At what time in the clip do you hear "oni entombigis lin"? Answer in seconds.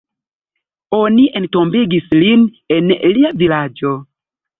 0.99-2.47